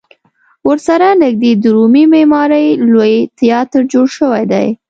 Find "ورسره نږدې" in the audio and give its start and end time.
0.67-1.51